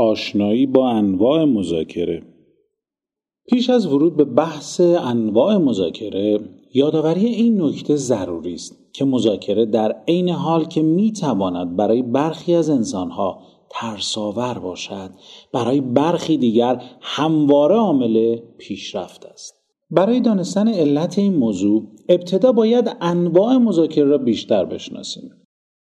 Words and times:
آشنایی 0.00 0.66
با 0.66 0.88
انواع 0.88 1.44
مذاکره. 1.44 2.22
پیش 3.48 3.70
از 3.70 3.86
ورود 3.86 4.16
به 4.16 4.24
بحث 4.24 4.80
انواع 4.80 5.56
مذاکره 5.56 6.40
یادآوری 6.74 7.26
این 7.26 7.62
نکته 7.62 7.96
ضروری 7.96 8.54
است 8.54 8.92
که 8.92 9.04
مذاکره 9.04 9.66
در 9.66 9.96
عین 10.08 10.28
حال 10.28 10.64
که 10.64 10.82
می‌تواند 10.82 11.76
برای 11.76 12.02
برخی 12.02 12.54
از 12.54 12.70
انسانها 12.70 13.42
ترساور 13.70 14.58
باشد 14.58 15.10
برای 15.52 15.80
برخی 15.80 16.36
دیگر 16.36 16.82
همواره 17.00 17.76
عامل 17.76 18.36
پیشرفت 18.58 19.26
است. 19.26 19.54
برای 19.90 20.20
دانستن 20.20 20.68
علت 20.68 21.18
این 21.18 21.36
موضوع 21.36 21.82
ابتدا 22.08 22.52
باید 22.52 22.96
انواع 23.00 23.56
مذاکره 23.56 24.04
را 24.04 24.18
بیشتر 24.18 24.64
بشناسیم. 24.64 25.30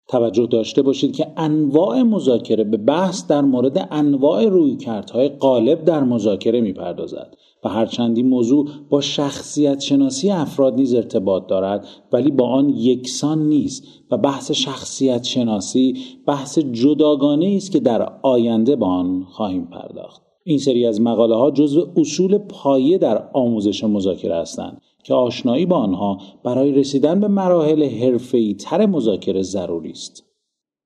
توجه 0.08 0.48
داشته 0.48 0.82
باشید 0.82 1.16
که 1.16 1.28
انواع 1.38 2.02
مذاکره 2.02 2.64
به 2.64 2.78
بحث 2.78 3.28
در 3.28 3.42
مورد 3.42 3.88
انواع 3.92 4.46
رویکردهای 4.46 5.30
غالب 5.30 5.84
در 5.84 6.04
مذاکره 6.04 6.62
می‌پردازد 6.62 7.36
و 7.64 7.70
هرچند 7.70 8.17
این 8.17 8.28
موضوع 8.28 8.67
با 8.90 9.02
شخصیت 9.02 9.80
شناسی 9.80 10.31
افراد 10.31 10.76
نیز 10.76 10.94
ارتباط 10.94 11.48
دارد 11.48 11.88
ولی 12.12 12.31
با 12.31 12.48
آن 12.48 12.70
یکسان 12.70 13.50
نیست 13.50 13.84
و 14.12 14.17
بحث 14.17 14.52
شخصیت 14.52 15.23
شناسی 15.23 15.94
بحث 16.26 16.59
جداگانه 16.59 17.53
است 17.55 17.72
که 17.72 17.80
در 17.80 18.14
آینده 18.22 18.76
با 18.76 18.88
آن 18.88 19.23
خواهیم 19.30 19.66
پرداخت. 19.66 20.22
این 20.44 20.58
سری 20.58 20.86
از 20.86 21.02
مقاله 21.02 21.36
ها 21.36 21.52
جزو 21.52 21.88
اصول 21.98 22.38
پایه 22.38 22.98
در 22.98 23.30
آموزش 23.34 23.84
مذاکره 23.84 24.36
هستند. 24.36 24.81
که 25.07 25.13
آشنایی 25.13 25.66
با 25.66 25.77
آنها 25.77 26.17
برای 26.43 26.71
رسیدن 26.71 27.20
به 27.20 27.27
مراحل 27.27 27.84
حرفه‌ای 27.84 28.53
تر 28.53 28.85
مذاکره 28.85 29.41
ضروری 29.41 29.91
است. 29.91 30.23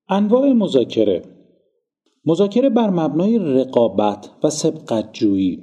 انواع 0.10 0.52
مذاکره 0.52 1.22
مذاکره 2.26 2.70
بر 2.70 2.90
مبنای 2.90 3.40
رقابت 3.40 4.30
و 4.44 4.50
سبقتجویی 4.50 5.60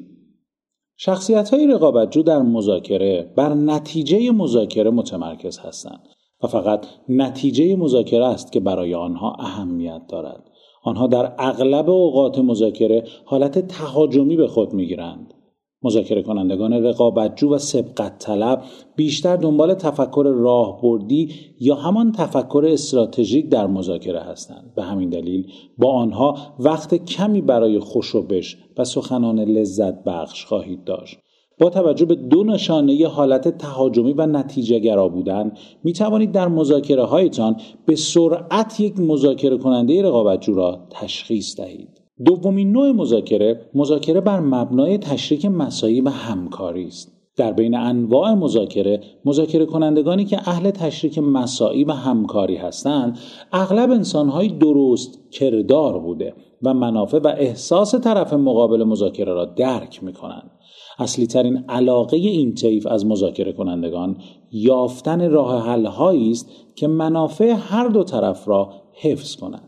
شخصیت 0.96 1.50
های 1.50 1.66
رقابتجو 1.66 2.22
در 2.22 2.42
مذاکره 2.42 3.32
بر 3.36 3.54
نتیجه 3.54 4.30
مذاکره 4.30 4.90
متمرکز 4.90 5.58
هستند 5.58 6.08
و 6.42 6.46
فقط 6.46 6.86
نتیجه 7.08 7.76
مذاکره 7.76 8.26
است 8.26 8.52
که 8.52 8.60
برای 8.60 8.94
آنها 8.94 9.32
اهمیت 9.38 10.02
دارد. 10.08 10.50
آنها 10.82 11.06
در 11.06 11.34
اغلب 11.38 11.90
اوقات 11.90 12.38
مذاکره 12.38 13.04
حالت 13.24 13.58
تهاجمی 13.58 14.36
به 14.36 14.46
خود 14.46 14.72
می‌گیرند. 14.72 15.34
مذاکره 15.82 16.22
کنندگان 16.22 16.72
رقابتجو 16.72 17.54
و 17.54 17.58
سبقت 17.58 18.18
طلب 18.18 18.62
بیشتر 18.96 19.36
دنبال 19.36 19.74
تفکر 19.74 20.32
راهبردی 20.36 21.30
یا 21.60 21.74
همان 21.74 22.12
تفکر 22.12 22.68
استراتژیک 22.68 23.48
در 23.48 23.66
مذاکره 23.66 24.20
هستند. 24.20 24.72
به 24.76 24.82
همین 24.82 25.08
دلیل 25.08 25.46
با 25.78 25.92
آنها 25.92 26.36
وقت 26.58 26.94
کمی 26.94 27.40
برای 27.40 27.78
خوشوبش 27.78 28.56
و 28.78 28.84
سخنان 28.84 29.40
لذت 29.40 30.04
بخش 30.04 30.44
خواهید 30.44 30.84
داشت. 30.84 31.18
با 31.60 31.70
توجه 31.70 32.04
به 32.04 32.14
دو 32.14 32.44
نشانه 32.44 33.06
حالت 33.06 33.58
تهاجمی 33.58 34.12
و 34.12 34.26
نتیجه 34.26 34.78
گرا 34.78 35.08
بودن 35.08 35.52
می 35.84 35.92
توانید 35.92 36.32
در 36.32 36.48
مذاکره 36.48 37.04
هایتان 37.04 37.56
به 37.86 37.96
سرعت 37.96 38.80
یک 38.80 39.00
مذاکره 39.00 39.58
کننده 39.58 40.02
رقابتجو 40.02 40.54
را 40.54 40.86
تشخیص 40.90 41.56
دهید. 41.56 42.07
دومین 42.24 42.72
نوع 42.72 42.92
مذاکره 42.92 43.60
مذاکره 43.74 44.20
بر 44.20 44.40
مبنای 44.40 44.98
تشریک 44.98 45.46
مسایی 45.46 46.00
و 46.00 46.08
همکاری 46.08 46.86
است 46.86 47.18
در 47.36 47.52
بین 47.52 47.76
انواع 47.76 48.34
مذاکره 48.34 49.00
مذاکره 49.24 49.66
کنندگانی 49.66 50.24
که 50.24 50.38
اهل 50.48 50.70
تشریک 50.70 51.18
مسایی 51.18 51.84
و 51.84 51.92
همکاری 51.92 52.56
هستند 52.56 53.18
اغلب 53.52 53.90
انسانهای 53.90 54.48
درست 54.48 55.30
کردار 55.30 55.98
بوده 55.98 56.34
و 56.62 56.74
منافع 56.74 57.18
و 57.18 57.26
احساس 57.26 57.94
طرف 57.94 58.32
مقابل 58.32 58.84
مذاکره 58.84 59.32
را 59.32 59.44
درک 59.44 60.04
می 60.04 60.12
کنند. 60.12 60.50
اصلی 60.98 61.26
ترین 61.26 61.64
علاقه 61.68 62.16
این 62.16 62.54
طیف 62.54 62.86
از 62.86 63.06
مذاکره 63.06 63.52
کنندگان 63.52 64.16
یافتن 64.52 65.30
راه 65.30 65.68
حل 65.68 65.86
است 65.86 66.50
که 66.74 66.88
منافع 66.88 67.54
هر 67.58 67.88
دو 67.88 68.04
طرف 68.04 68.48
را 68.48 68.72
حفظ 68.92 69.36
کنند. 69.36 69.67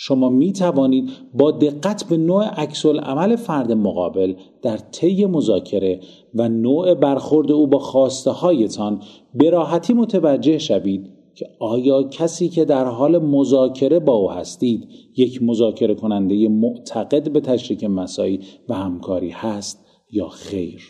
شما 0.00 0.28
می 0.28 0.52
توانید 0.52 1.10
با 1.34 1.50
دقت 1.50 2.04
به 2.08 2.16
نوع 2.16 2.44
عکس 2.44 2.86
عمل 2.86 3.36
فرد 3.36 3.72
مقابل 3.72 4.34
در 4.62 4.76
طی 4.76 5.26
مذاکره 5.26 6.00
و 6.34 6.48
نوع 6.48 6.94
برخورد 6.94 7.52
او 7.52 7.66
با 7.66 7.78
خواسته 7.78 8.30
هایتان 8.30 9.02
به 9.34 9.50
راحتی 9.50 9.92
متوجه 9.92 10.58
شوید 10.58 11.12
که 11.34 11.46
آیا 11.60 12.02
کسی 12.02 12.48
که 12.48 12.64
در 12.64 12.84
حال 12.84 13.18
مذاکره 13.18 13.98
با 13.98 14.14
او 14.14 14.30
هستید 14.30 14.88
یک 15.16 15.42
مذاکره 15.42 15.94
کننده 15.94 16.48
معتقد 16.48 17.32
به 17.32 17.40
تشریک 17.40 17.84
مسایی 17.84 18.40
و 18.68 18.74
همکاری 18.74 19.30
هست 19.30 19.86
یا 20.10 20.28
خیر. 20.28 20.82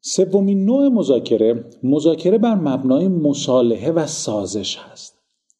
سومین 0.00 0.64
نوع 0.64 0.88
مذاکره 0.88 1.64
مذاکره 1.82 2.38
بر 2.38 2.54
مبنای 2.54 3.08
مصالحه 3.08 3.92
و 3.92 4.06
سازش 4.06 4.78
هست. 4.78 5.17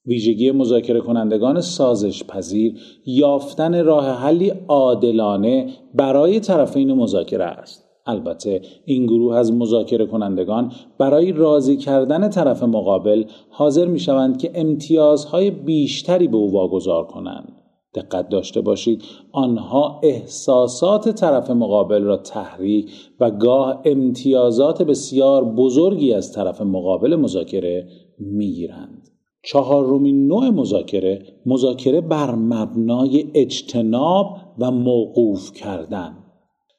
ویژگی 0.09 0.51
مذاکره 0.51 1.01
کنندگان 1.01 1.61
سازش 1.61 2.25
پذیر 2.25 2.75
یافتن 3.07 3.85
راه 3.85 4.09
حلی 4.09 4.53
عادلانه 4.69 5.73
برای 5.95 6.41
طرفین 6.41 6.93
مذاکره 6.93 7.45
است. 7.45 7.85
البته 8.07 8.61
این 8.85 9.07
گروه 9.07 9.37
از 9.37 9.53
مذاکره 9.53 10.07
کنندگان 10.07 10.73
برای 10.99 11.33
راضی 11.33 11.77
کردن 11.77 12.29
طرف 12.29 12.63
مقابل 12.63 13.25
حاضر 13.51 13.87
می 13.87 13.99
شوند 13.99 14.39
که 14.39 14.51
امتیازهای 14.55 15.51
بیشتری 15.51 16.29
به 16.29 16.37
او 16.37 16.53
واگذار 16.53 17.07
کنند. 17.07 17.53
دقت 17.95 18.29
داشته 18.29 18.61
باشید 18.61 19.03
آنها 19.33 20.01
احساسات 20.03 21.09
طرف 21.09 21.51
مقابل 21.51 22.03
را 22.03 22.17
تحریک 22.17 22.91
و 23.21 23.31
گاه 23.31 23.83
امتیازات 23.85 24.83
بسیار 24.83 25.45
بزرگی 25.45 26.13
از 26.13 26.33
طرف 26.33 26.61
مقابل 26.63 27.17
مذاکره 27.17 27.89
می‌گیرند. 28.19 29.09
چهارمین 29.51 30.27
نوع 30.27 30.51
مذاکره 30.51 31.23
مذاکره 31.47 32.01
بر 32.01 32.35
مبنای 32.35 33.25
اجتناب 33.35 34.37
و 34.59 34.71
موقوف 34.71 35.53
کردن. 35.53 36.17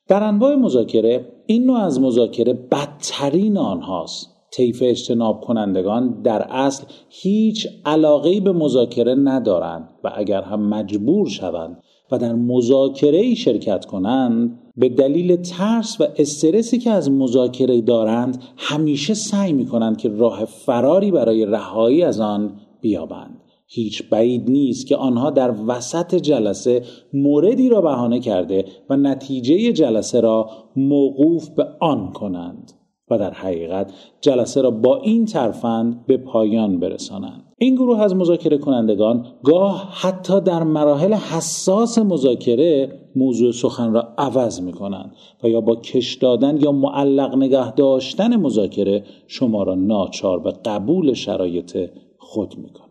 در 0.08 0.24
انواع 0.24 0.56
مذاکره 0.56 1.26
این 1.46 1.66
نوع 1.66 1.80
از 1.80 2.02
مذاکره 2.02 2.54
بدترین 2.54 3.58
آنهاست. 3.58 4.36
طیف 4.52 4.84
اجتناب 4.86 5.42
کنندگان 5.42 6.22
در 6.22 6.42
اصل 6.42 6.84
هیچ 7.10 7.68
علاقه 7.86 8.40
به 8.40 8.52
مذاکره 8.52 9.16
ندارند 9.16 9.90
و 10.04 10.12
اگر 10.16 10.42
هم 10.42 10.70
مجبور 10.70 11.28
شوند 11.28 11.84
و 12.12 12.18
در 12.18 12.34
مذاکره 12.34 13.36
شرکت 13.36 13.86
کنند 13.86 14.60
به 14.80 14.90
دلیل 14.90 15.36
ترس 15.36 16.02
و 16.02 16.06
استرسی 16.18 16.78
که 16.78 16.92
از 16.92 17.12
مذاکره 17.12 17.82
دارند 17.82 18.44
همیشه 18.58 19.14
سعی 19.14 19.54
می 19.54 19.66
کنند 19.66 19.98
که 19.98 20.10
راه 20.10 20.46
فراری 20.46 21.12
برای 21.12 21.46
رهایی 21.46 22.04
از 22.04 22.20
آن 22.20 22.60
بیابند. 22.82 23.42
هیچ 23.68 24.10
بعید 24.10 24.50
نیست 24.50 24.88
که 24.88 24.96
آنها 24.96 25.30
در 25.30 25.54
وسط 25.68 26.16
جلسه 26.16 26.84
موردی 27.14 27.70
را 27.70 27.82
بهانه 27.82 28.20
کرده 28.20 28.66
و 28.90 28.98
نتیجه 28.98 29.72
جلسه 29.74 30.20
را 30.20 30.50
موقوف 30.76 31.50
به 31.50 31.68
آن 31.80 32.12
کنند. 32.14 32.79
و 33.10 33.18
در 33.18 33.32
حقیقت 33.34 33.94
جلسه 34.22 34.62
را 34.62 34.72
با 34.72 34.98
این 34.98 35.26
ترفند 35.26 36.06
به 36.06 36.18
پایان 36.18 36.80
برسانند 36.80 37.50
این 37.58 37.76
گروه 37.76 38.02
از 38.02 38.16
مذاکره 38.16 38.58
کنندگان 38.58 39.26
گاه 39.44 39.90
حتی 39.92 40.42
در 40.42 40.64
مراحل 40.64 41.14
حساس 41.14 41.98
مذاکره 41.98 43.00
موضوع 43.16 43.52
سخن 43.52 43.94
را 43.94 44.08
عوض 44.18 44.62
می 44.62 44.72
کنند 44.72 45.16
و 45.44 45.50
یا 45.50 45.62
با 45.62 45.76
کش 45.76 46.16
دادن 46.16 46.62
یا 46.62 46.72
معلق 46.72 47.36
نگه 47.36 47.72
داشتن 47.72 48.36
مذاکره 48.36 49.04
شما 49.28 49.64
را 49.64 49.76
ناچار 49.76 50.40
به 50.40 50.52
قبول 50.66 51.14
شرایط 51.14 51.78
خود 52.18 52.58
می 52.58 52.70
کنند. 52.70 52.90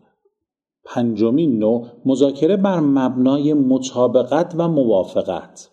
پنجمین 0.85 1.59
نوع 1.59 1.85
مذاکره 2.05 2.57
بر 2.57 2.79
مبنای 2.79 3.53
مطابقت 3.53 4.55
و 4.57 4.67
موافقت 4.67 5.69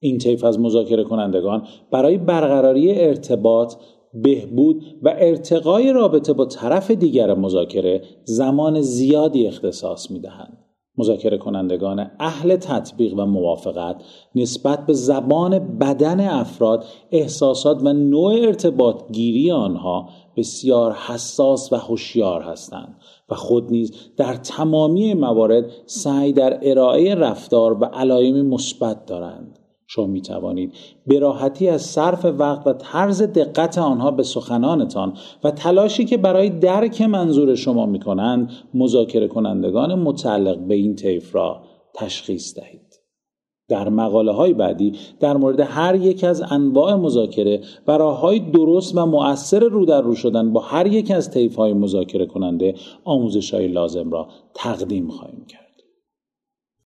این 0.00 0.18
طیف 0.18 0.44
از 0.44 0.60
مذاکره 0.60 1.04
کنندگان 1.04 1.66
برای 1.90 2.18
برقراری 2.18 3.00
ارتباط 3.00 3.74
بهبود 4.14 4.82
و 5.02 5.14
ارتقای 5.18 5.92
رابطه 5.92 6.32
با 6.32 6.44
طرف 6.44 6.90
دیگر 6.90 7.34
مذاکره 7.34 8.02
زمان 8.24 8.80
زیادی 8.80 9.46
اختصاص 9.46 10.10
می 10.10 10.20
دهند. 10.20 10.58
مذاکره 10.98 11.38
کنندگان 11.38 12.10
اهل 12.20 12.56
تطبیق 12.56 13.14
و 13.18 13.26
موافقت 13.26 14.04
نسبت 14.34 14.86
به 14.86 14.92
زبان 14.92 15.78
بدن 15.78 16.20
افراد 16.20 16.84
احساسات 17.10 17.82
و 17.82 17.92
نوع 17.92 18.32
ارتباط 18.32 19.12
گیری 19.12 19.50
آنها 19.50 20.08
بسیار 20.36 20.92
حساس 20.92 21.72
و 21.72 21.76
هوشیار 21.76 22.42
هستند 22.42 22.96
و 23.28 23.34
خود 23.34 23.70
نیز 23.70 23.92
در 24.16 24.34
تمامی 24.34 25.14
موارد 25.14 25.64
سعی 25.86 26.32
در 26.32 26.58
ارائه 26.62 27.14
رفتار 27.14 27.82
و 27.82 27.84
علایم 27.84 28.46
مثبت 28.46 29.06
دارند 29.06 29.57
شما 29.90 30.06
می 30.06 30.22
توانید 30.22 30.72
به 31.06 31.18
راحتی 31.18 31.68
از 31.68 31.82
صرف 31.82 32.24
وقت 32.24 32.66
و 32.66 32.72
طرز 32.72 33.22
دقت 33.22 33.78
آنها 33.78 34.10
به 34.10 34.22
سخنانتان 34.22 35.16
و 35.44 35.50
تلاشی 35.50 36.04
که 36.04 36.16
برای 36.16 36.50
درک 36.50 37.02
منظور 37.02 37.54
شما 37.54 37.86
می 37.86 38.00
کنند 38.00 38.50
مذاکره 38.74 39.28
کنندگان 39.28 39.94
متعلق 39.94 40.58
به 40.58 40.74
این 40.74 40.94
طیف 40.94 41.34
را 41.34 41.62
تشخیص 41.94 42.54
دهید. 42.54 42.88
در 43.68 43.88
مقاله 43.88 44.32
های 44.32 44.54
بعدی 44.54 44.92
در 45.20 45.36
مورد 45.36 45.60
هر 45.60 45.94
یک 45.94 46.24
از 46.24 46.42
انواع 46.50 46.94
مذاکره 46.94 47.60
و 47.86 47.98
راه 47.98 48.20
های 48.20 48.38
درست 48.38 48.96
و 48.96 49.06
مؤثر 49.06 49.60
رو 49.60 49.84
در 49.84 50.00
رو 50.00 50.14
شدن 50.14 50.52
با 50.52 50.60
هر 50.60 50.86
یک 50.86 51.10
از 51.10 51.30
طیف 51.30 51.56
های 51.56 51.72
مذاکره 51.72 52.26
کننده 52.26 52.74
آموزش 53.04 53.54
های 53.54 53.68
لازم 53.68 54.10
را 54.10 54.28
تقدیم 54.54 55.08
خواهیم 55.08 55.44
کرد 55.48 55.67